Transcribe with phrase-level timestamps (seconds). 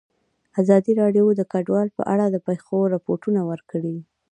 [0.61, 3.97] ازادي راډیو د کډوال په اړه د پېښو رپوټونه ورکړي.